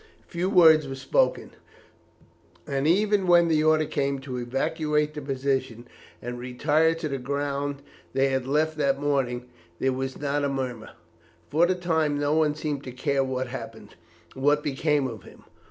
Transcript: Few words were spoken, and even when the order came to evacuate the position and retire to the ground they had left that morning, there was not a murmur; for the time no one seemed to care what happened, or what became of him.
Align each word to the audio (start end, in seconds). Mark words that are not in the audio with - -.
Few 0.27 0.49
words 0.49 0.87
were 0.87 0.95
spoken, 0.95 1.51
and 2.65 2.87
even 2.87 3.27
when 3.27 3.49
the 3.49 3.63
order 3.63 3.85
came 3.85 4.17
to 4.21 4.37
evacuate 4.37 5.13
the 5.13 5.21
position 5.21 5.87
and 6.23 6.39
retire 6.39 6.95
to 6.95 7.07
the 7.07 7.19
ground 7.19 7.83
they 8.13 8.29
had 8.29 8.47
left 8.47 8.77
that 8.79 8.99
morning, 8.99 9.45
there 9.77 9.93
was 9.93 10.17
not 10.17 10.43
a 10.43 10.49
murmur; 10.49 10.89
for 11.51 11.67
the 11.67 11.75
time 11.75 12.17
no 12.19 12.33
one 12.33 12.55
seemed 12.55 12.83
to 12.85 12.91
care 12.91 13.23
what 13.23 13.49
happened, 13.49 13.93
or 14.35 14.41
what 14.41 14.63
became 14.63 15.05
of 15.05 15.21
him. 15.21 15.43